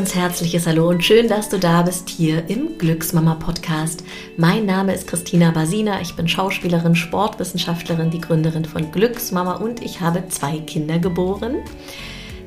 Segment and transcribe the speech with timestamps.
[0.00, 4.02] ganz herzliches Hallo und schön, dass du da bist hier im Glücksmama Podcast.
[4.38, 10.00] Mein Name ist Christina Basina, ich bin Schauspielerin, Sportwissenschaftlerin, die Gründerin von Glücksmama und ich
[10.00, 11.56] habe zwei Kinder geboren.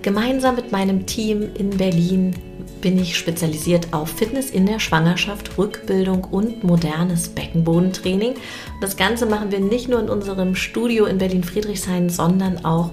[0.01, 2.35] Gemeinsam mit meinem Team in Berlin
[2.81, 8.33] bin ich spezialisiert auf Fitness in der Schwangerschaft, Rückbildung und modernes Beckenbodentraining.
[8.81, 12.89] Das Ganze machen wir nicht nur in unserem Studio in Berlin-Friedrichshain, sondern auch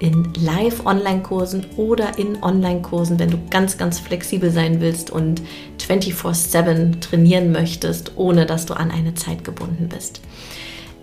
[0.00, 5.42] Live-Online-Kursen oder in Online-Kursen, wenn du ganz, ganz flexibel sein willst und
[5.78, 10.20] 24/7 trainieren möchtest, ohne dass du an eine Zeit gebunden bist.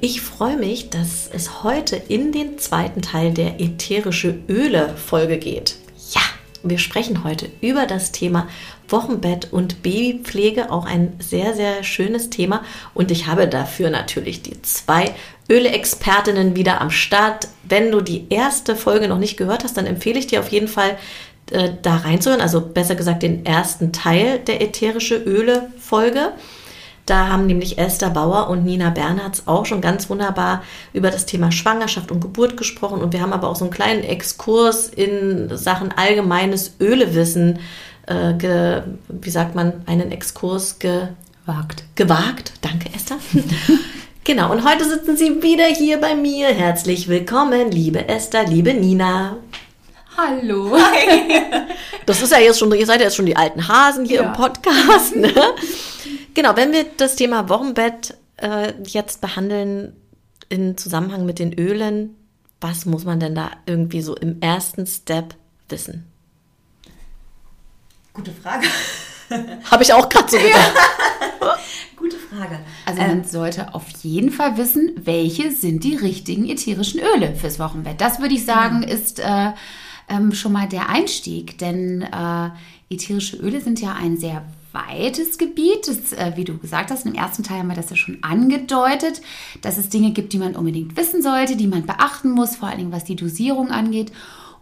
[0.01, 5.75] Ich freue mich, dass es heute in den zweiten Teil der ätherische Öle-Folge geht.
[6.13, 6.21] Ja,
[6.63, 8.47] wir sprechen heute über das Thema
[8.89, 12.63] Wochenbett und Babypflege, auch ein sehr, sehr schönes Thema.
[12.93, 15.11] Und ich habe dafür natürlich die zwei
[15.51, 17.49] Öle-Expertinnen wieder am Start.
[17.63, 20.69] Wenn du die erste Folge noch nicht gehört hast, dann empfehle ich dir auf jeden
[20.69, 20.97] Fall
[21.51, 22.41] äh, da reinzuhören.
[22.41, 26.31] Also besser gesagt den ersten Teil der ätherische Öle-Folge.
[27.05, 31.51] Da haben nämlich Esther Bauer und Nina Bernhards auch schon ganz wunderbar über das Thema
[31.51, 33.01] Schwangerschaft und Geburt gesprochen.
[33.01, 37.59] Und wir haben aber auch so einen kleinen Exkurs in Sachen allgemeines Ölewissen
[38.07, 41.83] äh, ge, wie sagt man, einen Exkurs gewagt.
[41.95, 42.53] Gewagt.
[42.61, 43.17] Danke, Esther.
[44.23, 46.47] genau, und heute sitzen sie wieder hier bei mir.
[46.47, 49.37] Herzlich willkommen, liebe Esther, liebe Nina.
[50.17, 50.77] Hallo.
[50.77, 51.41] Hi.
[52.07, 54.27] Das ist ja jetzt schon, ihr seid ja jetzt schon die alten Hasen hier ja.
[54.27, 55.15] im Podcast.
[55.15, 55.31] Ne?
[56.33, 59.95] Genau, wenn wir das Thema Wochenbett äh, jetzt behandeln
[60.49, 62.15] in Zusammenhang mit den Ölen,
[62.59, 65.35] was muss man denn da irgendwie so im ersten Step
[65.69, 66.11] wissen?
[68.13, 68.67] Gute Frage.
[69.69, 70.73] Habe ich auch gerade so gedacht.
[72.11, 72.59] Gute Frage.
[72.85, 77.59] Also man ähm, sollte auf jeden Fall wissen, welche sind die richtigen ätherischen Öle fürs
[77.59, 78.01] Wochenbett.
[78.01, 79.51] Das würde ich sagen, ist äh,
[80.09, 81.57] ähm, schon mal der Einstieg.
[81.57, 82.49] Denn äh,
[82.89, 85.87] ätherische Öle sind ja ein sehr weites Gebiet.
[85.87, 89.21] Das, äh, wie du gesagt hast, im ersten Teil haben wir das ja schon angedeutet,
[89.61, 92.79] dass es Dinge gibt, die man unbedingt wissen sollte, die man beachten muss, vor allen
[92.79, 94.11] Dingen was die Dosierung angeht.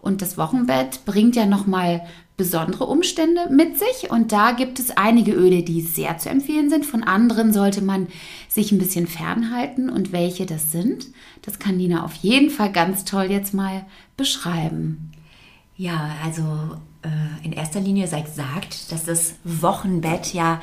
[0.00, 2.06] Und das Wochenbett bringt ja nochmal
[2.40, 4.10] besondere Umstände mit sich.
[4.10, 6.86] Und da gibt es einige Öle, die sehr zu empfehlen sind.
[6.86, 8.08] Von anderen sollte man
[8.48, 9.90] sich ein bisschen fernhalten.
[9.90, 11.08] Und welche das sind,
[11.42, 13.84] das kann Nina auf jeden Fall ganz toll jetzt mal
[14.16, 15.12] beschreiben.
[15.76, 16.42] Ja, also
[17.42, 20.60] in erster Linie sei gesagt, dass das Wochenbett ja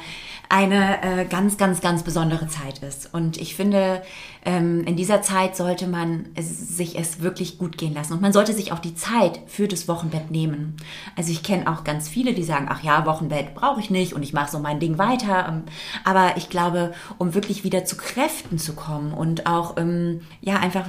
[0.50, 3.14] eine äh, ganz, ganz, ganz besondere Zeit ist.
[3.14, 4.02] Und ich finde,
[4.46, 8.14] ähm, in dieser Zeit sollte man es, sich es wirklich gut gehen lassen.
[8.14, 10.78] Und man sollte sich auch die Zeit für das Wochenbett nehmen.
[11.18, 14.24] Also ich kenne auch ganz viele, die sagen, ach ja, Wochenbett brauche ich nicht und
[14.24, 15.48] ich mache so mein Ding weiter.
[15.50, 15.64] Ähm,
[16.06, 20.86] aber ich glaube, um wirklich wieder zu Kräften zu kommen und auch ähm, ja einfach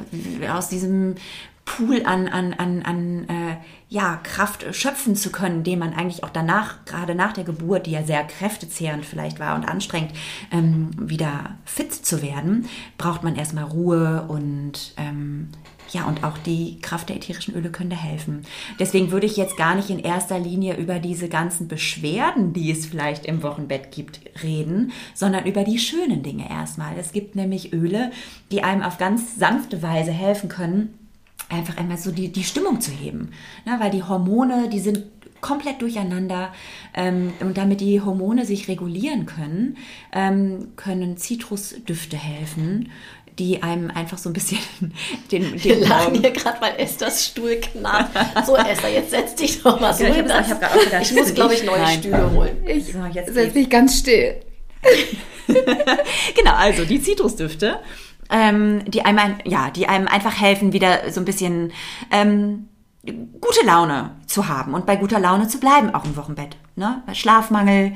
[0.53, 1.17] aus diesem
[1.79, 3.57] Pool an, an, an, an äh,
[3.89, 7.93] ja, Kraft schöpfen zu können, den man eigentlich auch danach, gerade nach der Geburt, die
[7.93, 10.11] ja sehr kräftezehrend vielleicht war und anstrengend,
[10.51, 12.67] ähm, wieder fit zu werden,
[12.99, 15.51] braucht man erstmal Ruhe und ähm,
[15.91, 18.43] ja, und auch die Kraft der ätherischen Öle könnte helfen.
[18.79, 22.87] Deswegen würde ich jetzt gar nicht in erster Linie über diese ganzen Beschwerden, die es
[22.87, 26.99] vielleicht im Wochenbett gibt, reden, sondern über die schönen Dinge erstmal.
[26.99, 28.11] Es gibt nämlich Öle,
[28.51, 30.98] die einem auf ganz sanfte Weise helfen können,
[31.49, 33.31] einfach einmal so die, die Stimmung zu heben.
[33.65, 33.77] Ne?
[33.79, 35.05] Weil die Hormone, die sind
[35.41, 36.53] komplett durcheinander.
[36.95, 39.77] Ähm, und damit die Hormone sich regulieren können,
[40.13, 42.91] ähm, können Zitrusdüfte helfen
[43.39, 44.59] die einem einfach so ein bisschen
[45.33, 48.11] den, den Wir lachen hier gerade, weil Esthers Stuhl knarrt.
[48.45, 50.27] So, Esther, jetzt setz dich doch mal so ja, hin.
[50.27, 51.99] Ich, hab, ich, gedacht, ich muss, glaube ich, neue Nein.
[52.01, 52.57] Stühle holen.
[52.67, 53.01] Ich so,
[53.33, 54.41] setze mich ganz still.
[55.47, 57.81] genau, also die Zitrusdüfte
[58.31, 61.73] ähm, die einem, ja, die einem einfach helfen, wieder so ein bisschen
[62.11, 62.69] ähm,
[63.41, 66.57] gute Laune zu haben und bei guter Laune zu bleiben, auch im Wochenbett.
[66.77, 67.03] Ne?
[67.13, 67.95] Schlafmangel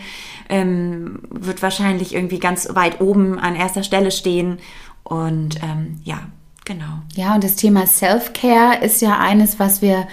[0.48, 4.58] ähm, wird wahrscheinlich irgendwie ganz weit oben an erster Stelle stehen.
[5.02, 6.20] Und ähm, ja,
[6.64, 7.02] genau.
[7.14, 10.08] Ja, und das Thema Self-Care ist ja eines, was wir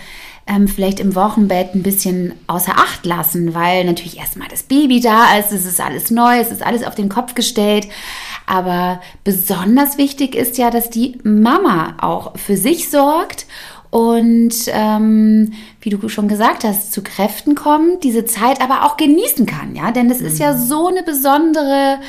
[0.50, 5.38] ähm, vielleicht im Wochenbett ein bisschen außer Acht lassen, weil natürlich erstmal das Baby da
[5.38, 7.88] ist, es ist alles neu, es ist alles auf den Kopf gestellt.
[8.48, 13.46] Aber besonders wichtig ist ja, dass die Mama auch für sich sorgt
[13.92, 19.46] und ähm, wie du schon gesagt hast, zu Kräften kommt, diese Zeit aber auch genießen
[19.46, 20.28] kann, ja, denn es mhm.
[20.28, 20.62] ist ja mhm.
[20.62, 22.00] so eine besondere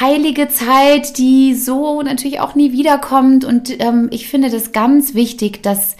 [0.00, 5.62] heilige Zeit, die so natürlich auch nie wiederkommt und ähm, ich finde das ganz wichtig,
[5.62, 5.96] dass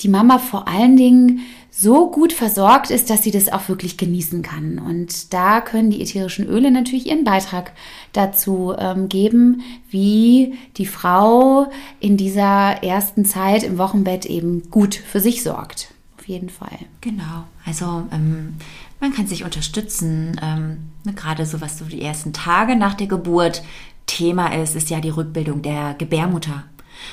[0.00, 1.40] die Mama vor allen Dingen
[1.70, 4.78] so gut versorgt ist, dass sie das auch wirklich genießen kann.
[4.78, 7.72] Und da können die ätherischen Öle natürlich ihren Beitrag
[8.12, 11.70] dazu ähm, geben, wie die Frau
[12.00, 15.92] in dieser ersten Zeit im Wochenbett eben gut für sich sorgt.
[16.18, 16.78] Auf jeden Fall.
[17.02, 17.44] Genau.
[17.66, 18.54] Also ähm,
[19.00, 23.06] Man kann sich unterstützen, ähm, ne, gerade so was so die ersten Tage nach der
[23.06, 23.62] Geburt
[24.06, 26.64] Thema ist, ist ja die Rückbildung der Gebärmutter.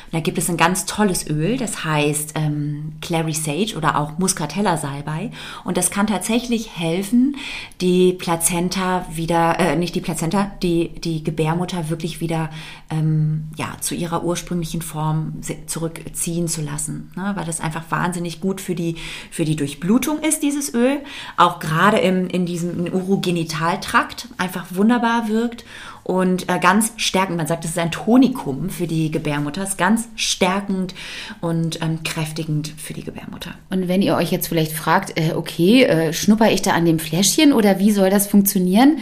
[0.05, 4.17] Und da gibt es ein ganz tolles Öl, das heißt ähm, Clary Sage oder auch
[4.17, 5.31] Muscatella Salbei.
[5.63, 7.35] Und das kann tatsächlich helfen,
[7.81, 12.49] die Plazenta wieder, äh, nicht die Plazenta, die, die Gebärmutter wirklich wieder
[12.89, 17.11] ähm, ja, zu ihrer ursprünglichen Form zurückziehen zu lassen.
[17.15, 17.33] Ne?
[17.35, 18.95] Weil das einfach wahnsinnig gut für die,
[19.31, 20.99] für die Durchblutung ist, dieses Öl.
[21.37, 25.65] Auch gerade im, in diesem Urogenitaltrakt einfach wunderbar wirkt
[26.03, 27.37] und äh, ganz stärkend.
[27.37, 30.93] Man sagt, es ist ein Tonikum für die Gebärmutter, ist ganz stärkend
[31.41, 33.51] und ähm, kräftigend für die Gebärmutter.
[33.69, 36.99] Und wenn ihr euch jetzt vielleicht fragt, äh, okay, äh, schnupper ich da an dem
[36.99, 38.99] Fläschchen oder wie soll das funktionieren?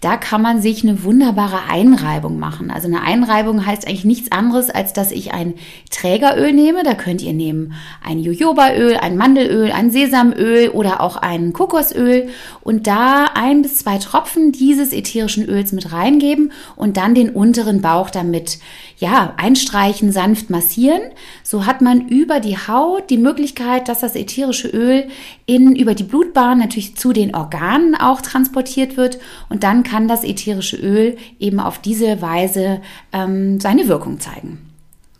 [0.00, 2.70] Da kann man sich eine wunderbare Einreibung machen.
[2.70, 5.54] Also eine Einreibung heißt eigentlich nichts anderes, als dass ich ein
[5.90, 6.84] Trägeröl nehme.
[6.84, 7.74] Da könnt ihr nehmen
[8.04, 12.28] ein Jojobaöl, ein Mandelöl, ein Sesamöl oder auch ein Kokosöl
[12.60, 17.80] und da ein bis zwei Tropfen dieses ätherischen Öls mit reingeben und dann den unteren
[17.80, 18.58] Bauch damit
[18.98, 21.02] ja, einstreichen, sanft massieren.
[21.42, 25.08] So hat man über die Haut die Möglichkeit, dass das ätherische Öl
[25.46, 29.18] in, über die Blutbahn natürlich zu den Organen auch transportiert wird
[29.48, 32.80] und dann kann das ätherische Öl eben auf diese Weise
[33.12, 34.58] ähm, seine Wirkung zeigen.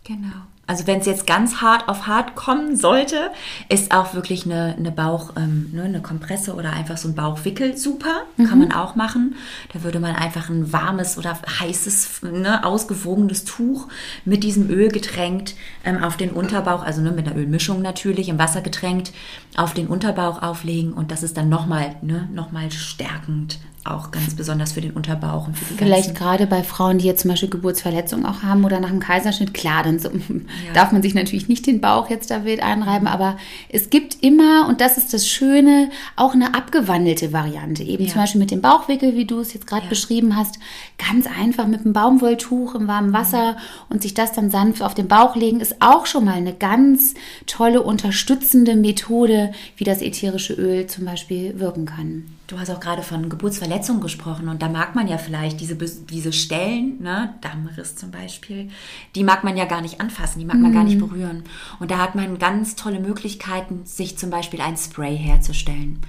[0.03, 0.49] Genau.
[0.69, 3.31] Also wenn es jetzt ganz hart auf hart kommen sollte,
[3.69, 7.75] ist auch wirklich eine, eine Bauch, ähm, ne, eine Kompresse oder einfach so ein Bauchwickel
[7.75, 8.21] super.
[8.37, 8.45] Mhm.
[8.45, 9.33] Kann man auch machen.
[9.73, 13.87] Da würde man einfach ein warmes oder heißes, ne, ausgewogenes Tuch
[14.25, 18.37] mit diesem Öl getränkt ähm, auf den Unterbauch, also ne, mit einer Ölmischung natürlich, im
[18.37, 19.11] Wasser getränkt,
[19.57, 24.73] auf den Unterbauch auflegen und das ist dann nochmal ne, noch stärkend auch ganz besonders
[24.73, 28.25] für den Unterbauch und für die Vielleicht gerade bei Frauen, die jetzt zum Beispiel Geburtsverletzungen
[28.25, 30.73] auch haben oder nach einem Kaiserschnitt, klar, dann so, ja.
[30.73, 33.37] darf man sich natürlich nicht den Bauch jetzt da wild einreiben, aber
[33.69, 37.83] es gibt immer, und das ist das Schöne, auch eine abgewandelte Variante.
[37.83, 38.11] Eben ja.
[38.11, 39.89] zum Beispiel mit dem Bauchwickel, wie du es jetzt gerade ja.
[39.89, 40.59] beschrieben hast,
[40.97, 43.57] ganz einfach mit einem Baumwolltuch im warmen Wasser mhm.
[43.89, 47.13] und sich das dann sanft auf den Bauch legen, ist auch schon mal eine ganz
[47.47, 52.38] tolle unterstützende Methode, wie das ätherische Öl zum Beispiel wirken kann.
[52.49, 56.33] Du hast auch gerade von Geburtsverletzungen gesprochen und da mag man ja vielleicht diese, diese
[56.33, 58.71] Stellen, ne, Dammriss zum Beispiel,
[59.13, 61.07] die mag man ja gar nicht anfassen, die mag man gar nicht mhm.
[61.07, 61.43] berühren.
[61.79, 65.99] Und da hat man ganz tolle Möglichkeiten, sich zum Beispiel ein Spray herzustellen.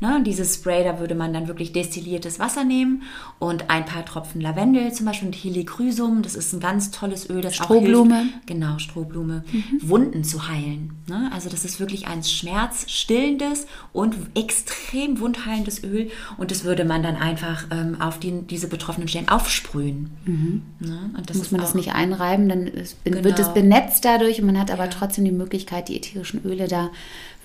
[0.00, 3.02] Ne, dieses Spray, da würde man dann wirklich destilliertes Wasser nehmen
[3.38, 6.22] und ein paar Tropfen Lavendel, zum Beispiel mit Helichrysum.
[6.22, 8.14] Das ist ein ganz tolles Öl, das Strohblume.
[8.14, 9.88] auch hilft, genau Strohblume, mhm.
[9.88, 10.92] Wunden zu heilen.
[11.06, 11.30] Ne?
[11.34, 17.16] Also das ist wirklich ein schmerzstillendes und extrem wundheilendes Öl und das würde man dann
[17.16, 20.10] einfach ähm, auf die, diese betroffenen Stellen aufsprühen.
[20.24, 20.62] Mhm.
[20.80, 21.10] Ne?
[21.14, 22.70] Und muss man das nicht einreiben, dann
[23.04, 23.24] genau.
[23.24, 24.90] wird es benetzt dadurch und man hat aber ja.
[24.90, 26.90] trotzdem die Möglichkeit, die ätherischen Öle da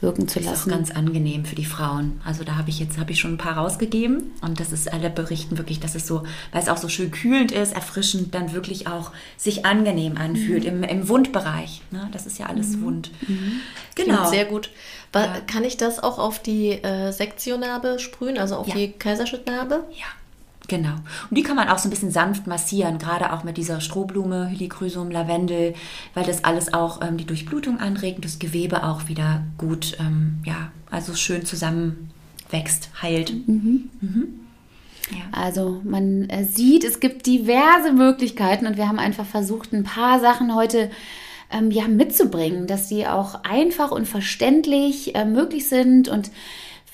[0.01, 0.49] wirken zu lassen.
[0.49, 2.19] Das ist auch ganz angenehm für die Frauen.
[2.25, 5.09] Also da habe ich jetzt habe ich schon ein paar rausgegeben und das ist alle
[5.09, 8.87] berichten wirklich, dass es so, weil es auch so schön kühlend ist, erfrischend, dann wirklich
[8.87, 10.83] auch sich angenehm anfühlt mhm.
[10.83, 11.81] im, im Wundbereich.
[11.91, 12.09] Ne?
[12.11, 12.83] Das ist ja alles mhm.
[12.83, 13.11] Wund.
[13.27, 13.61] Mhm.
[13.95, 14.15] Genau.
[14.15, 14.69] Klingt sehr gut.
[15.13, 15.39] Ja.
[15.47, 18.75] Kann ich das auch auf die äh, Sektionnarbe sprühen, also auf ja.
[18.75, 19.85] die Kaiserschnittnarbe?
[19.91, 20.05] Ja.
[20.67, 20.95] Genau.
[21.29, 24.47] Und die kann man auch so ein bisschen sanft massieren, gerade auch mit dieser Strohblume,
[24.47, 25.73] Helichrysum, Lavendel,
[26.13, 30.39] weil das alles auch ähm, die Durchblutung anregt und das Gewebe auch wieder gut, ähm,
[30.45, 33.47] ja, also schön zusammenwächst, heilt.
[33.47, 33.89] Mhm.
[34.01, 34.27] Mhm.
[35.11, 35.39] Ja.
[35.39, 40.19] Also man äh, sieht, es gibt diverse Möglichkeiten und wir haben einfach versucht, ein paar
[40.19, 40.89] Sachen heute
[41.51, 46.31] ähm, ja, mitzubringen, dass die auch einfach und verständlich äh, möglich sind und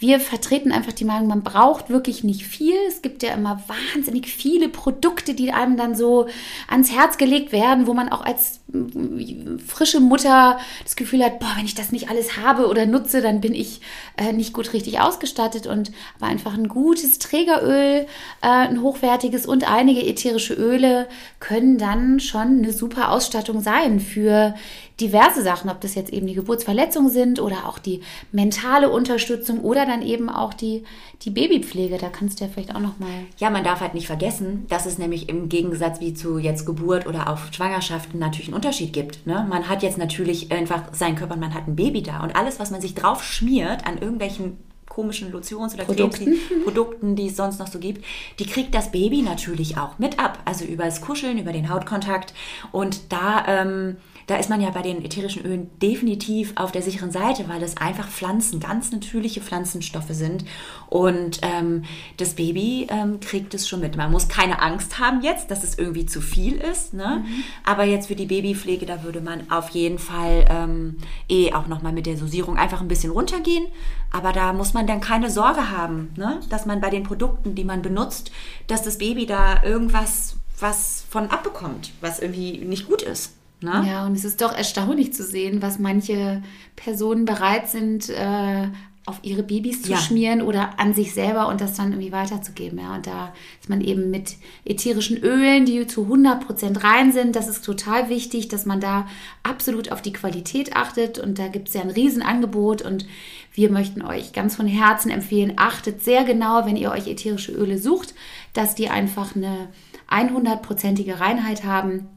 [0.01, 2.73] wir vertreten einfach die Meinung, man braucht wirklich nicht viel.
[2.87, 6.27] Es gibt ja immer wahnsinnig viele Produkte, die einem dann so
[6.67, 11.53] ans Herz gelegt werden, wo man auch als mm, frische Mutter das Gefühl hat, boah,
[11.55, 13.81] wenn ich das nicht alles habe oder nutze, dann bin ich
[14.17, 18.07] äh, nicht gut richtig ausgestattet und aber einfach ein gutes Trägeröl,
[18.41, 21.07] äh, ein hochwertiges und einige ätherische Öle
[21.39, 24.55] können dann schon eine super Ausstattung sein für
[25.01, 29.85] diverse Sachen, ob das jetzt eben die Geburtsverletzungen sind oder auch die mentale Unterstützung oder
[29.85, 30.83] dann eben auch die,
[31.23, 31.97] die Babypflege.
[31.97, 33.09] Da kannst du ja vielleicht auch noch mal.
[33.37, 37.07] Ja, man darf halt nicht vergessen, dass es nämlich im Gegensatz wie zu jetzt Geburt
[37.07, 39.25] oder auch Schwangerschaften natürlich einen Unterschied gibt.
[39.25, 39.45] Ne?
[39.49, 42.71] Man hat jetzt natürlich einfach seinen Körper, man hat ein Baby da und alles, was
[42.71, 44.57] man sich drauf schmiert an irgendwelchen
[44.91, 46.35] komischen Lotions oder Produkten.
[46.65, 48.03] Produkten, die es sonst noch so gibt,
[48.39, 50.39] die kriegt das Baby natürlich auch mit ab.
[50.43, 52.33] Also über das Kuscheln, über den Hautkontakt.
[52.73, 53.95] Und da ähm,
[54.27, 57.77] da ist man ja bei den ätherischen Ölen definitiv auf der sicheren Seite, weil es
[57.77, 60.45] einfach Pflanzen, ganz natürliche Pflanzenstoffe sind.
[60.89, 61.83] Und ähm,
[62.17, 63.97] das Baby ähm, kriegt es schon mit.
[63.97, 66.93] Man muss keine Angst haben jetzt, dass es irgendwie zu viel ist.
[66.93, 67.23] Ne?
[67.23, 67.43] Mhm.
[67.65, 70.97] Aber jetzt für die Babypflege, da würde man auf jeden Fall ähm,
[71.29, 73.67] eh auch nochmal mit der Dosierung einfach ein bisschen runtergehen.
[74.11, 76.39] Aber da muss man dann keine Sorge haben, ne?
[76.49, 78.31] dass man bei den Produkten, die man benutzt,
[78.67, 83.33] dass das Baby da irgendwas was von abbekommt, was irgendwie nicht gut ist.
[83.61, 83.85] Ne?
[83.87, 86.41] Ja, und es ist doch erstaunlich zu sehen, was manche
[86.75, 88.67] Personen bereit sind, äh,
[89.07, 89.97] auf ihre Babys zu Ja.
[89.97, 92.77] schmieren oder an sich selber und das dann irgendwie weiterzugeben.
[92.79, 97.35] Ja, und da ist man eben mit ätherischen Ölen, die zu 100% rein sind.
[97.35, 99.07] Das ist total wichtig, dass man da
[99.41, 101.17] absolut auf die Qualität achtet.
[101.17, 103.07] Und da gibt es ja ein Riesenangebot und
[103.53, 107.79] wir möchten euch ganz von Herzen empfehlen, achtet sehr genau, wenn ihr euch ätherische Öle
[107.79, 108.13] sucht,
[108.53, 109.69] dass die einfach eine
[110.09, 112.07] 100%ige Reinheit haben.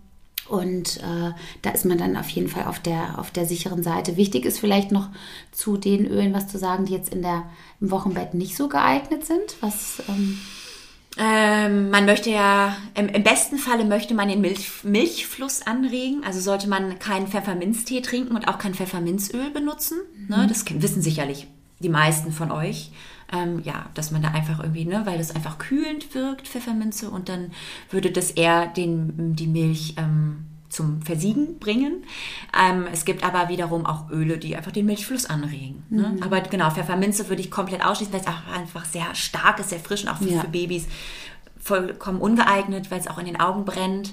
[0.48, 1.32] Und äh,
[1.62, 4.16] da ist man dann auf jeden Fall auf der, auf der sicheren Seite.
[4.16, 5.08] Wichtig ist vielleicht noch
[5.52, 7.44] zu den Ölen was zu sagen, die jetzt in der,
[7.80, 9.56] im Wochenbett nicht so geeignet sind.
[9.60, 10.38] Was, ähm,
[11.16, 16.24] Ähm, man möchte ja, im, im besten Falle möchte man den Milch, Milchfluss anregen.
[16.24, 19.98] Also sollte man keinen Pfefferminztee trinken und auch kein Pfefferminzöl benutzen.
[20.28, 20.46] Ne?
[20.48, 21.46] Das kennen- wissen sicherlich
[21.78, 22.90] die meisten von euch.
[23.34, 27.28] Ähm, ja, dass man da einfach irgendwie, ne, weil das einfach kühlend wirkt, Pfefferminze, und
[27.28, 27.50] dann
[27.90, 32.04] würde das eher den, die Milch ähm, zum Versiegen bringen.
[32.58, 35.84] Ähm, es gibt aber wiederum auch Öle, die einfach den Milchfluss anregen.
[35.88, 36.16] Ne?
[36.20, 39.78] Aber genau, Pfefferminze würde ich komplett ausschließen, weil es auch einfach sehr stark ist, sehr
[39.80, 40.40] frisch und auch für, Ja.
[40.40, 40.86] für Babys
[41.60, 44.12] vollkommen ungeeignet, weil es auch in den Augen brennt.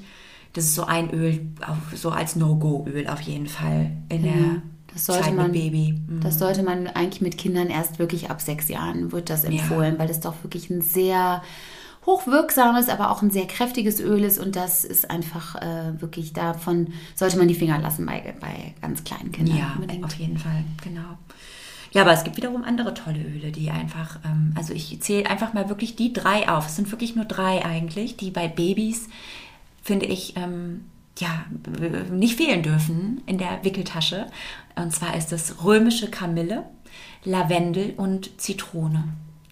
[0.54, 1.48] Das ist so ein Öl,
[1.96, 4.62] so als No-Go-Öl auf jeden Fall in der
[4.94, 5.94] das sollte Zeit man, Baby.
[6.08, 6.22] Mhm.
[6.22, 10.08] das sollte man eigentlich mit Kindern erst wirklich ab sechs Jahren wird das empfohlen, weil
[10.08, 11.42] das doch wirklich ein sehr
[12.06, 16.94] hochwirksames, aber auch ein sehr kräftiges Öl ist und das ist einfach äh, wirklich davon
[17.16, 19.58] sollte man die Finger lassen bei, bei ganz kleinen Kindern.
[19.58, 20.04] Ja, unbedingt.
[20.04, 21.18] auf jeden Fall, genau.
[21.94, 25.54] Ja, aber es gibt wiederum andere tolle Öle, die einfach, ähm, also ich zähle einfach
[25.54, 26.68] mal wirklich die drei auf.
[26.68, 29.10] Es sind wirklich nur drei eigentlich, die bei Babys,
[29.84, 30.86] finde ich, ähm,
[31.20, 31.46] ja,
[32.10, 34.28] nicht fehlen dürfen in der Wickeltasche.
[34.76, 36.64] Und zwar ist es römische Kamille,
[37.24, 39.04] Lavendel und Zitrone.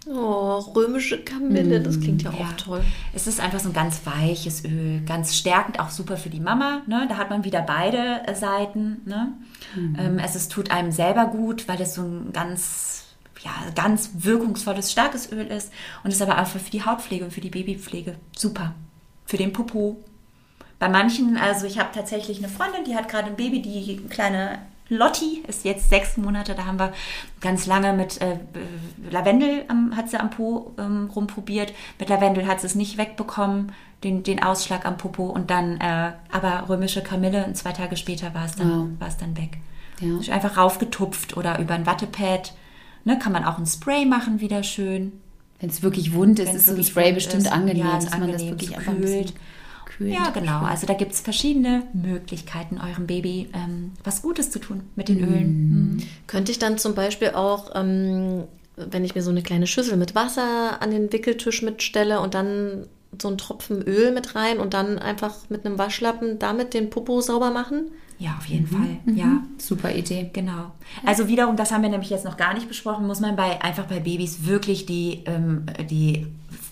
[0.08, 2.52] Oh, römische Kamille, das klingt ja auch Ja.
[2.58, 2.84] toll.
[3.14, 6.82] Es ist einfach so ein ganz weiches Öl, ganz stärkend, auch super für die Mama.
[6.88, 7.06] Ne?
[7.10, 9.02] Da hat man wieder beide äh, Seiten.
[9.06, 9.34] Ne?
[9.78, 13.04] Ähm, es ist, tut einem selber gut, weil es so ein ganz,
[13.44, 15.72] ja, ganz wirkungsvolles, starkes Öl ist.
[16.04, 18.74] Und ist aber auch für die Hautpflege und für die Babypflege super.
[19.26, 19.98] Für den Popo.
[20.80, 24.60] Bei manchen, also ich habe tatsächlich eine Freundin, die hat gerade ein Baby, die kleine
[24.89, 26.55] Lotti ist jetzt sechs Monate.
[26.55, 26.91] Da haben wir
[27.41, 28.38] ganz lange mit äh,
[29.12, 31.74] Lavendel am, hat sie am Po ähm, rumprobiert.
[32.00, 33.72] Mit Lavendel hat sie es nicht wegbekommen,
[34.03, 35.25] den, den Ausschlag am Popo.
[35.27, 39.00] Und dann, äh, aber römische Kamille und zwei Tage später war es dann, Wow.
[39.00, 39.58] war es dann weg.
[40.01, 40.17] Ja.
[40.19, 42.53] Ist Einfach raufgetupft oder über ein Wattepad.
[43.05, 45.13] Ne, kann man auch ein Spray machen, wieder schön.
[45.60, 47.51] Wenn es wirklich wund ist, Wenn's ist so ein Spray bestimmt ist.
[47.51, 49.01] angenehm, Ja, ist dass man das angenehm, wirklich es einfach ein
[50.00, 50.13] kühlt.
[50.13, 50.62] Ja, genau.
[50.62, 55.20] Also da gibt es verschiedene Möglichkeiten, eurem Baby ähm, was Gutes zu tun mit den
[55.20, 55.70] Ölen.
[55.70, 55.98] Mhm.
[56.25, 58.46] Könnte ich dann zum Beispiel auch, ähm,
[58.77, 62.88] wenn ich mir so eine kleine Schüssel mit Wasser an den Wickeltisch mitstelle und dann
[63.22, 67.22] so einen Tropfen Öl mit rein und dann einfach mit einem Waschlappen damit den Popo
[67.22, 67.91] sauber machen?
[68.20, 68.98] Ja, auf jeden Fall.
[69.15, 70.29] Ja, Super Idee.
[70.34, 70.72] genau.
[71.06, 73.86] Also wiederum, das haben wir nämlich jetzt noch gar nicht besprochen, muss man bei einfach
[73.86, 76.27] bei Babys wirklich die, ähm, die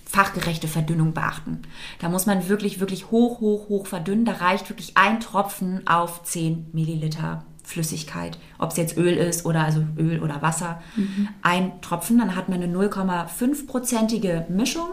[0.09, 1.61] fachgerechte Verdünnung beachten.
[1.99, 4.25] Da muss man wirklich, wirklich hoch, hoch, hoch verdünnen.
[4.25, 8.37] Da reicht wirklich ein Tropfen auf 10 Milliliter Flüssigkeit.
[8.57, 10.81] Ob es jetzt Öl ist oder also Öl oder Wasser.
[11.41, 14.87] Ein Tropfen, dann hat man eine 0,5-prozentige Mischung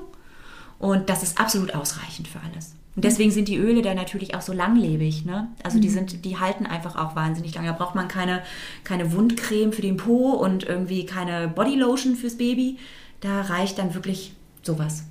[0.80, 2.74] und das ist absolut ausreichend für alles.
[2.96, 5.24] Und deswegen sind die Öle da natürlich auch so langlebig.
[5.24, 5.48] Ne?
[5.62, 7.68] Also die sind, die halten einfach auch wahnsinnig lange.
[7.68, 8.42] Da braucht man keine,
[8.84, 12.78] keine Wundcreme für den Po und irgendwie keine Bodylotion fürs Baby.
[13.20, 14.34] Da reicht dann wirklich
[14.66, 15.04] sowas.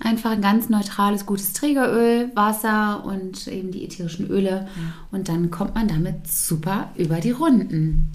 [0.00, 4.66] Einfach ein ganz neutrales, gutes Trägeröl, Wasser und eben die ätherischen Öle.
[5.12, 8.10] Und dann kommt man damit super über die Runden.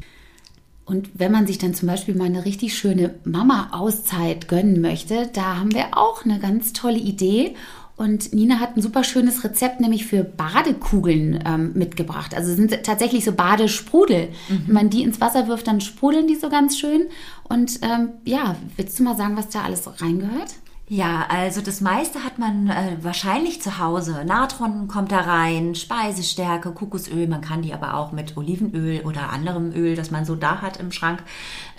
[0.89, 5.57] Und wenn man sich dann zum Beispiel mal eine richtig schöne Mama-Auszeit gönnen möchte, da
[5.57, 7.55] haben wir auch eine ganz tolle Idee.
[7.95, 12.33] Und Nina hat ein super schönes Rezept, nämlich für Badekugeln ähm, mitgebracht.
[12.33, 14.29] Also es sind tatsächlich so Badesprudel.
[14.65, 17.03] Wenn man die ins Wasser wirft, dann sprudeln die so ganz schön.
[17.43, 20.55] Und ähm, ja, willst du mal sagen, was da alles reingehört?
[20.91, 24.25] Ja, also das meiste hat man äh, wahrscheinlich zu Hause.
[24.25, 27.27] Natron kommt da rein, Speisestärke, Kokosöl.
[27.27, 30.77] Man kann die aber auch mit Olivenöl oder anderem Öl, das man so da hat
[30.77, 31.21] im Schrank.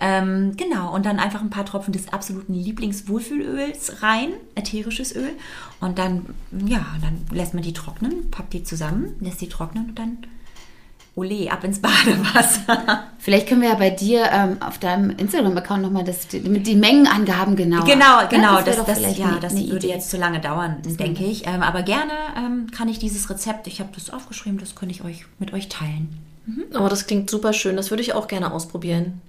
[0.00, 5.32] Ähm, genau, und dann einfach ein paar Tropfen des absoluten Lieblingswohlfühlöls rein, ätherisches Öl.
[5.80, 6.26] Und dann,
[6.64, 10.18] ja, dann lässt man die trocknen, packt die zusammen, lässt die trocknen und dann
[11.20, 13.04] Ole, ab ins Badewasser.
[13.18, 16.74] Vielleicht können wir ja bei dir ähm, auf deinem Instagram-Account nochmal das, die, mit die
[16.76, 17.84] Mengenangaben genau.
[17.84, 18.62] Genau, genau.
[18.62, 19.88] Das, das, vielleicht ja, eine- das eine würde Idee.
[19.94, 21.46] jetzt zu lange dauern, denke ich.
[21.46, 25.04] Ähm, aber gerne ähm, kann ich dieses Rezept, ich habe das aufgeschrieben, das könnte ich
[25.04, 26.08] euch mit euch teilen.
[26.78, 27.76] Oh, das klingt super schön.
[27.76, 29.20] Das würde ich auch gerne ausprobieren.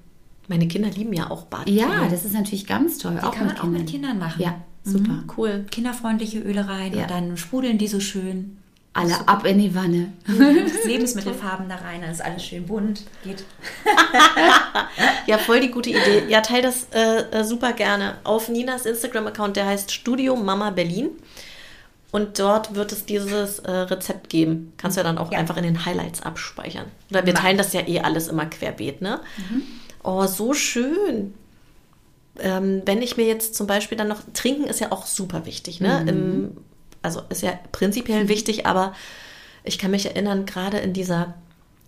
[0.48, 1.70] Meine Kinder lieben ja auch Bad.
[1.70, 3.20] Ja, das ist natürlich ganz toll.
[3.24, 4.42] Die kann man auch mit Kindern machen.
[4.42, 5.24] Ja, super.
[5.38, 5.66] Cool.
[5.70, 7.02] Kinderfreundliche Öle rein Ja.
[7.04, 8.58] und dann sprudeln die so schön.
[8.94, 10.12] Alle ab in die Wanne.
[10.86, 13.04] Lebensmittelfarben da rein, dann ist alles schön bunt.
[13.24, 13.44] Geht.
[15.28, 16.24] Ja, voll die gute Idee.
[16.28, 21.10] Ja, teil das äh, äh, super gerne auf Ninas Instagram-Account, der heißt Studio Mama Berlin.
[22.12, 24.74] Und dort wird es dieses äh, Rezept geben.
[24.78, 25.38] Kannst du ja dann auch Ja.
[25.40, 26.88] einfach in den Highlights abspeichern.
[27.10, 29.22] Oder wir teilen das ja eh alles immer querbeet, ne?
[30.04, 31.34] Oh, so schön.
[32.40, 35.80] Ähm, wenn ich mir jetzt zum Beispiel dann noch, trinken ist ja auch super wichtig,
[35.80, 36.04] ne?
[36.08, 36.58] Im,
[37.02, 38.94] also ist ja prinzipiell wichtig, aber
[39.64, 41.36] ich kann mich erinnern, gerade in dieser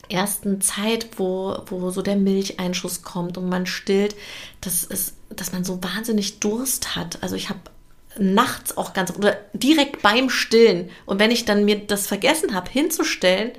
[0.10, 4.16] ersten Zeit, wo, wo so der Milcheinschuss kommt und man stillt,
[4.62, 7.20] das ist, dass man so wahnsinnig Durst hat.
[7.22, 7.60] Also ich habe
[8.20, 12.70] nachts auch ganz oder direkt beim Stillen und wenn ich dann mir das vergessen habe
[12.70, 13.52] hinzustellen,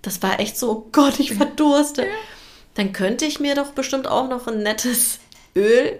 [0.00, 2.06] das war echt so, oh Gott, ich verdurste.
[2.74, 5.18] Dann könnte ich mir doch bestimmt auch noch ein nettes
[5.56, 5.98] Öl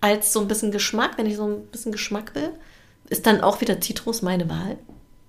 [0.00, 2.50] als so ein bisschen Geschmack, wenn ich so ein bisschen Geschmack will.
[3.08, 4.78] Ist dann auch wieder Zitrus meine Wahl?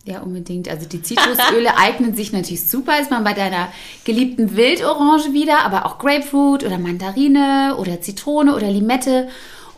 [0.06, 0.70] Ja, unbedingt.
[0.70, 3.00] Also die Zitrusöle eignen sich natürlich super.
[3.00, 3.70] Ist man bei deiner
[4.04, 9.28] geliebten Wildorange wieder, aber auch Grapefruit oder Mandarine oder Zitrone oder Limette.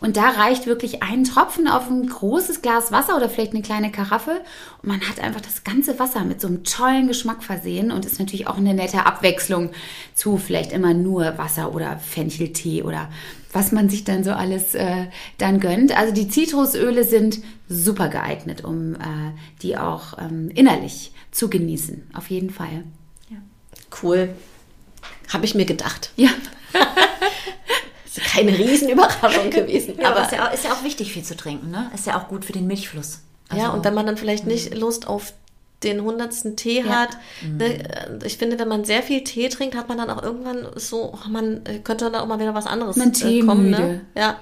[0.00, 3.90] Und da reicht wirklich ein Tropfen auf ein großes Glas Wasser oder vielleicht eine kleine
[3.90, 4.42] Karaffe.
[4.82, 8.20] Und man hat einfach das ganze Wasser mit so einem tollen Geschmack versehen und ist
[8.20, 9.70] natürlich auch eine nette Abwechslung
[10.14, 13.08] zu vielleicht immer nur Wasser oder Fencheltee oder
[13.52, 15.06] was man sich dann so alles äh,
[15.38, 15.96] dann gönnt.
[15.96, 22.10] Also die Zitrusöle sind super geeignet, um äh, die auch ähm, innerlich zu genießen.
[22.14, 22.84] Auf jeden Fall.
[24.02, 24.30] Cool.
[25.32, 26.10] Habe ich mir gedacht.
[26.16, 26.30] Ja.
[28.04, 29.94] Ist keine Riesenüberraschung gewesen.
[29.98, 31.90] Ja, aber aber ist ja, auch, ist ja auch wichtig, viel zu trinken, ne?
[31.94, 33.20] Ist ja auch gut für den Milchfluss.
[33.48, 35.32] Also, ja, und wenn man dann vielleicht nicht Lust auf
[35.82, 37.10] den hundertsten Tee hat.
[37.42, 40.66] Ne, äh, ich finde, wenn man sehr viel Tee trinkt, hat man dann auch irgendwann
[40.74, 43.70] so, oh, man äh, könnte dann auch mal wieder was anderes Man äh, kommen.
[43.70, 44.00] Ne?
[44.16, 44.40] Ja.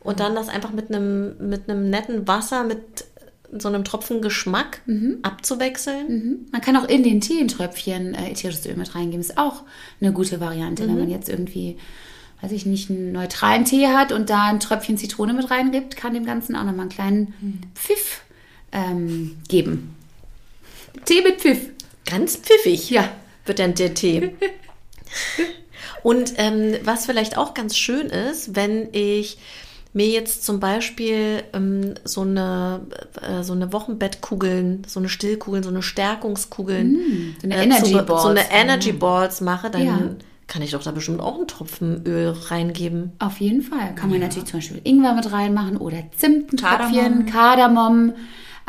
[0.00, 3.04] Und dann das einfach mit einem mit einem netten Wasser, mit
[3.56, 4.82] so einem Tropfen Geschmack
[5.22, 6.06] abzuwechseln.
[6.08, 6.46] Mhm.
[6.52, 9.20] Man kann auch in den Tee ein Tröpfchen äh, ätherisches Öl mit reingeben.
[9.20, 9.62] Ist auch
[10.00, 11.78] eine gute Variante, wenn man jetzt irgendwie,
[12.42, 16.14] weiß ich nicht, einen neutralen Tee hat und da ein Tröpfchen Zitrone mit reingibt, kann
[16.14, 17.34] dem Ganzen auch nochmal einen kleinen
[17.74, 18.22] Pfiff
[18.70, 19.94] ähm, geben.
[21.04, 21.70] Tee mit Pfiff.
[22.04, 23.08] Ganz pfiffig Ja.
[23.46, 24.34] wird dann der Tee.
[26.02, 29.38] Und ähm, was vielleicht auch ganz schön ist, wenn ich
[29.94, 32.82] mir jetzt zum Beispiel ähm, so eine
[33.22, 38.02] äh, so eine Wochenbettkugeln, so eine Stillkugeln, so eine Stärkungskugeln, so eine äh, Energy zu-
[38.04, 38.22] Balls.
[38.22, 39.98] so eine Energy Balls mache, dann Ja.
[40.46, 43.12] kann ich doch da bestimmt auch einen Tropfen Öl reingeben.
[43.18, 43.94] Auf jeden Fall.
[43.96, 46.92] Kann man natürlich zum Beispiel Ingwer mit reinmachen oder Zimt, Kardamom.
[46.94, 48.12] Tröpfchen, Kardamom.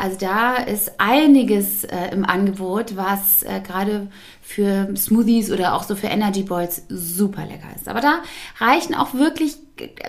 [0.00, 4.08] Also da ist einiges äh, im Angebot, was äh, gerade
[4.40, 7.86] für Smoothies oder auch so für Energy Balls super lecker ist.
[7.86, 8.22] Aber da
[8.58, 9.56] reichen auch wirklich,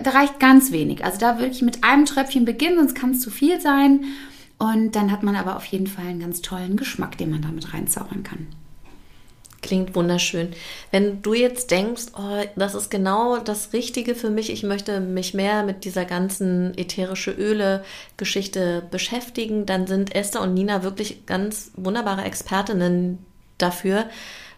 [0.02, 1.04] da reicht ganz wenig.
[1.04, 4.04] Also da wirklich mit einem Tröpfchen beginnen, sonst kann es zu viel sein.
[4.56, 7.74] Und dann hat man aber auf jeden Fall einen ganz tollen Geschmack, den man damit
[7.74, 8.46] reinzaubern kann.
[9.62, 10.48] Klingt wunderschön.
[10.90, 15.34] Wenn du jetzt denkst, oh, das ist genau das Richtige für mich, ich möchte mich
[15.34, 22.24] mehr mit dieser ganzen ätherische Öle-Geschichte beschäftigen, dann sind Esther und Nina wirklich ganz wunderbare
[22.24, 23.24] Expertinnen
[23.56, 24.06] dafür,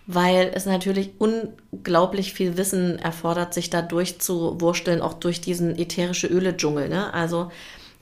[0.07, 6.88] weil es natürlich unglaublich viel Wissen erfordert, sich da durchzuwursteln, auch durch diesen ätherische Öle-Dschungel.
[6.88, 7.12] Ne?
[7.12, 7.51] Also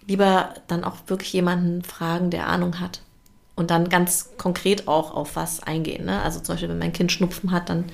[0.06, 3.00] lieber dann auch wirklich jemanden fragen, der Ahnung hat
[3.54, 6.06] und dann ganz konkret auch auf was eingehen.
[6.06, 6.22] Ne?
[6.22, 7.84] Also zum Beispiel, wenn mein Kind Schnupfen hat, dann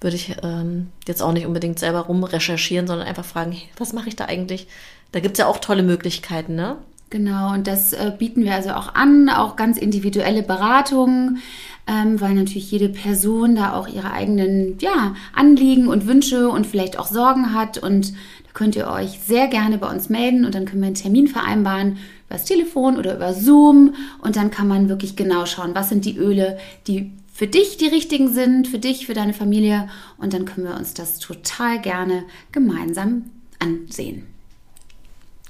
[0.00, 4.08] würde ich ähm, jetzt auch nicht unbedingt selber rumrecherchieren, sondern einfach fragen, hey, was mache
[4.08, 4.66] ich da eigentlich?
[5.12, 6.76] Da gibt es ja auch tolle Möglichkeiten, ne?
[7.12, 11.42] Genau, und das äh, bieten wir also auch an, auch ganz individuelle Beratungen,
[11.86, 16.98] ähm, weil natürlich jede Person da auch ihre eigenen ja, Anliegen und Wünsche und vielleicht
[16.98, 17.76] auch Sorgen hat.
[17.76, 18.14] Und
[18.54, 21.92] könnt ihr euch sehr gerne bei uns melden und dann können wir einen Termin vereinbaren
[22.26, 23.94] über das Telefon oder über Zoom.
[24.20, 27.86] Und dann kann man wirklich genau schauen, was sind die Öle, die für dich die
[27.86, 29.88] richtigen sind, für dich, für deine Familie.
[30.18, 33.24] Und dann können wir uns das total gerne gemeinsam
[33.58, 34.26] ansehen.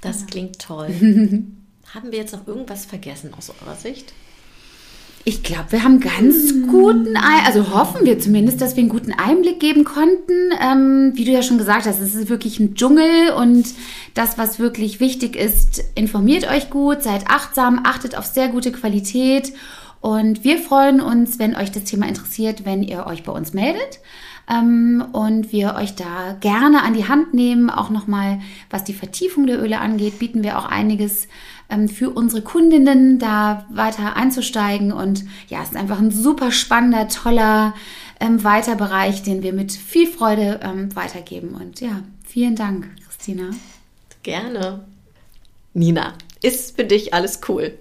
[0.01, 0.89] Das klingt toll.
[1.93, 4.13] Haben wir jetzt noch irgendwas vergessen aus eurer Sicht?
[5.25, 9.13] Ich glaube, wir haben ganz guten, Ei also hoffen wir zumindest, dass wir einen guten
[9.13, 10.51] Einblick geben konnten.
[10.61, 13.65] Ähm, wie du ja schon gesagt hast, es ist wirklich ein Dschungel und
[14.15, 19.53] das, was wirklich wichtig ist, informiert euch gut, seid achtsam, achtet auf sehr gute Qualität
[20.03, 24.01] Und wir freuen uns, wenn euch das Thema interessiert, wenn ihr euch bei uns meldet
[24.49, 27.69] ähm, und wir euch da gerne an die Hand nehmen.
[27.69, 31.27] Auch nochmal, was die Vertiefung der Öle angeht, bieten wir auch einiges
[31.69, 34.91] ähm, für unsere Kundinnen da weiter einzusteigen.
[34.91, 37.73] Und ja, es ist einfach ein super spannender, toller
[38.19, 41.55] ähm, Weiterbereich, den wir mit viel Freude ähm, weitergeben.
[41.55, 43.49] Und ja, vielen Dank, Christina.
[44.23, 44.85] Gerne.
[45.73, 47.77] Nina, ist für dich alles cool?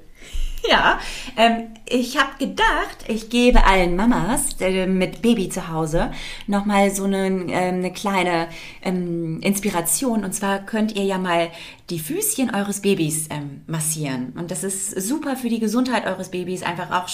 [0.69, 1.01] Ja,
[1.37, 6.13] ähm, ich habe gedacht, ich gebe allen Mamas äh, mit Baby zu Hause
[6.47, 8.49] nochmal so eine, äh, eine kleine
[8.83, 10.25] ähm, Inspiration.
[10.25, 11.51] Und zwar könnt ihr ja mal
[11.91, 14.35] die Füßchen eures Babys ähm, massieren.
[14.39, 17.09] Und das ist super für die Gesundheit eures Babys, einfach auch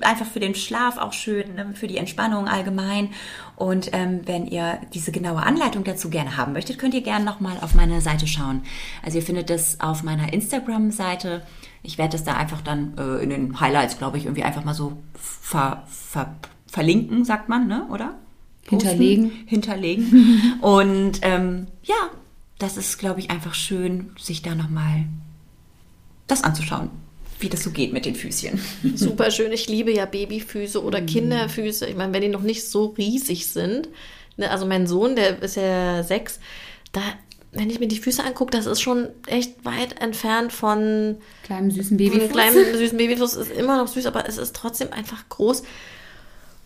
[0.00, 1.72] einfach für den Schlaf auch schön, ne?
[1.74, 3.10] für die Entspannung allgemein.
[3.56, 7.58] Und ähm, wenn ihr diese genaue Anleitung dazu gerne haben möchtet, könnt ihr gerne nochmal
[7.60, 8.62] auf meine Seite schauen.
[9.02, 11.42] Also ihr findet das auf meiner Instagram-Seite
[11.84, 14.74] ich werde das da einfach dann äh, in den Highlights, glaube ich, irgendwie einfach mal
[14.74, 16.34] so ver, ver,
[16.66, 17.86] verlinken, sagt man, ne?
[17.90, 18.18] oder?
[18.64, 19.30] Posten, hinterlegen.
[19.46, 20.58] Hinterlegen.
[20.62, 22.10] Und ähm, ja,
[22.58, 25.04] das ist, glaube ich, einfach schön, sich da nochmal
[26.26, 26.88] das anzuschauen,
[27.38, 28.58] wie das so geht mit den Füßchen.
[28.94, 29.52] Super schön.
[29.52, 31.06] Ich liebe ja Babyfüße oder mhm.
[31.06, 31.86] Kinderfüße.
[31.86, 33.90] Ich meine, wenn die noch nicht so riesig sind.
[34.38, 36.40] Ne, also mein Sohn, der ist ja sechs,
[36.92, 37.02] da
[37.54, 41.96] wenn ich mir die Füße angucke, das ist schon echt weit entfernt von kleinem süßen
[41.96, 42.30] Babyfuß.
[42.30, 45.62] Kleinem süßen Babyfuß ist immer noch süß, aber es ist trotzdem einfach groß.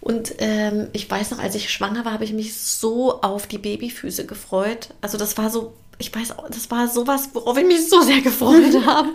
[0.01, 3.59] Und ähm, ich weiß noch, als ich schwanger war, habe ich mich so auf die
[3.59, 4.91] Babyfüße gefreut.
[5.01, 8.75] Also das war so, ich weiß, das war sowas, worauf ich mich so sehr gefreut
[8.87, 9.11] habe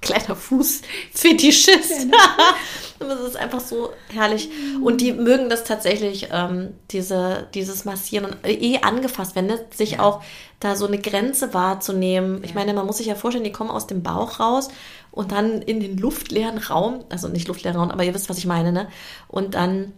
[0.00, 2.08] kleiner Fußfetischist.
[2.98, 4.48] das ist einfach so herrlich.
[4.82, 9.64] Und die mögen das tatsächlich, ähm, diese, dieses Massieren und eh angefasst werden, ne?
[9.74, 10.00] sich ja.
[10.00, 10.22] auch
[10.58, 12.42] da so eine Grenze wahrzunehmen.
[12.44, 14.68] Ich meine, man muss sich ja vorstellen, die kommen aus dem Bauch raus
[15.10, 18.46] und dann in den luftleeren Raum, also nicht luftleeren Raum, aber ihr wisst, was ich
[18.46, 18.88] meine, ne?
[19.28, 19.92] Und dann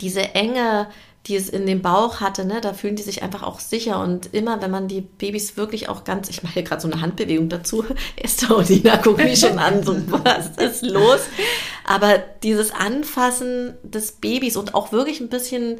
[0.00, 0.88] diese enge
[1.26, 4.00] die es in dem Bauch hatte, ne, da fühlen die sich einfach auch sicher.
[4.00, 7.00] Und immer, wenn man die Babys wirklich auch ganz, ich mache hier gerade so eine
[7.00, 7.84] Handbewegung dazu,
[8.16, 11.20] Esther und Nina gucken mich schon an, so, was ist los?
[11.84, 15.78] Aber dieses Anfassen des Babys und auch wirklich ein bisschen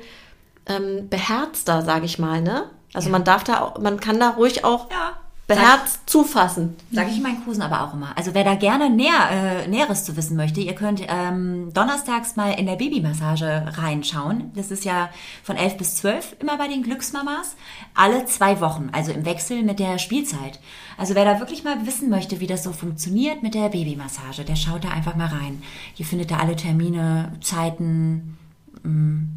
[0.67, 2.71] ähm, beherzter, sage ich mal, ne?
[2.93, 3.13] Also ja.
[3.13, 6.75] man darf da, man kann da ruhig auch ja beherzt zufassen.
[6.91, 8.17] Sage ich meinen Kursen aber auch immer.
[8.17, 12.51] Also wer da gerne näher, äh, Näheres zu wissen möchte, ihr könnt ähm, donnerstags mal
[12.51, 14.51] in der Babymassage reinschauen.
[14.57, 15.09] Das ist ja
[15.45, 17.55] von 11 bis 12 immer bei den Glücksmamas.
[17.95, 20.59] Alle zwei Wochen, also im Wechsel mit der Spielzeit.
[20.99, 24.57] Also wer da wirklich mal wissen möchte, wie das so funktioniert mit der Babymassage, der
[24.57, 25.63] schaut da einfach mal rein.
[25.97, 28.37] Ihr findet da alle Termine, Zeiten,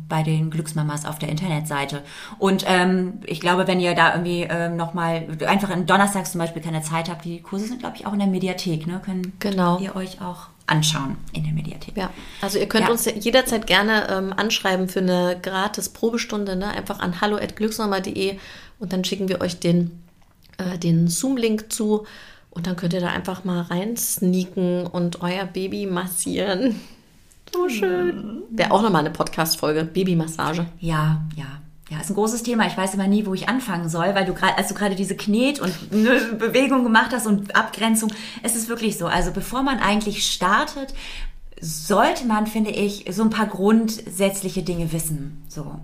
[0.08, 2.04] bei den Glücksmamas auf der Internetseite.
[2.38, 6.62] Und ähm, ich glaube, wenn ihr da irgendwie ähm, nochmal, einfach in Donnerstags zum Beispiel
[6.62, 9.02] keine Zeit habt, die Kurse sind, glaube ich, auch in der Mediathek, ne?
[9.04, 9.80] Können genau.
[9.80, 11.98] ihr euch auch anschauen in der Mediathek.
[11.98, 12.10] Ja,
[12.42, 12.92] also ihr könnt ja.
[12.92, 16.68] uns jederzeit gerne ähm, anschreiben für eine gratis Probestunde, ne?
[16.68, 18.38] einfach an hallo.glücksmama.de
[18.80, 20.00] und dann schicken wir euch den,
[20.58, 22.06] äh, den Zoom-Link zu
[22.52, 26.80] und dann könnt ihr da einfach mal rein sneaken und euer Baby massieren.
[27.60, 28.44] So schön.
[28.52, 29.84] Wäre auch nochmal eine Podcast-Folge.
[29.84, 30.66] Babymassage.
[30.80, 31.46] Ja, ja.
[31.90, 32.68] Ja, ist ein großes Thema.
[32.68, 35.16] Ich weiß immer nie, wo ich anfangen soll, weil du gerade, als du gerade diese
[35.16, 35.74] Knet- und
[36.40, 39.08] Bewegung gemacht hast und Abgrenzung, es ist wirklich so.
[39.08, 40.94] Also bevor man eigentlich startet,
[41.60, 45.42] sollte man, finde ich, so ein paar grundsätzliche Dinge wissen.
[45.48, 45.80] So.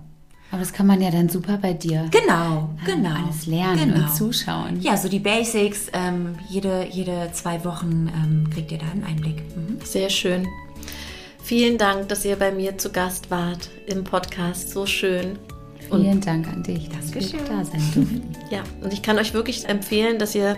[0.52, 2.08] Aber das kann man ja dann super bei dir.
[2.12, 3.24] Genau, genau.
[3.24, 4.06] Alles lernen genau.
[4.06, 4.80] und zuschauen.
[4.80, 5.88] Ja, so die Basics.
[5.92, 9.42] Ähm, jede, jede zwei Wochen ähm, kriegt ihr da einen Einblick.
[9.56, 9.78] Mhm.
[9.84, 10.46] Sehr schön.
[11.46, 14.70] Vielen Dank, dass ihr bei mir zu Gast wart im Podcast.
[14.70, 15.38] So schön.
[15.90, 18.36] Und Vielen Dank an dich, dass wir da sein durften.
[18.50, 20.56] Ja, und ich kann euch wirklich empfehlen, dass ihr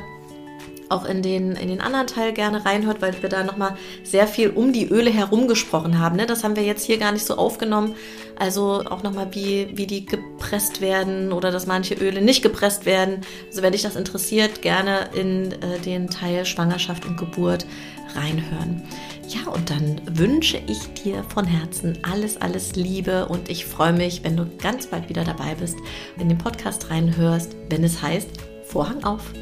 [0.89, 4.49] auch in den, in den anderen Teil gerne reinhört, weil wir da nochmal sehr viel
[4.49, 6.17] um die Öle herum gesprochen haben.
[6.17, 6.25] Ne?
[6.25, 7.95] Das haben wir jetzt hier gar nicht so aufgenommen.
[8.39, 13.21] Also auch nochmal, wie, wie die gepresst werden oder dass manche Öle nicht gepresst werden.
[13.49, 17.67] Also wenn dich das interessiert, gerne in äh, den Teil Schwangerschaft und Geburt
[18.15, 18.83] reinhören.
[19.29, 24.25] Ja, und dann wünsche ich dir von Herzen alles, alles Liebe und ich freue mich,
[24.25, 25.77] wenn du ganz bald wieder dabei bist,
[26.19, 28.31] in den Podcast reinhörst, wenn es heißt
[28.65, 29.33] Vorhang auf.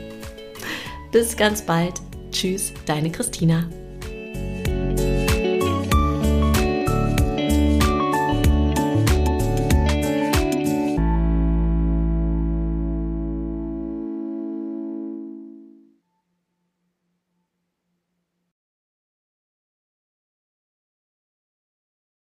[1.13, 1.95] Bis ganz bald.
[2.33, 3.69] Tschüss, deine Christina.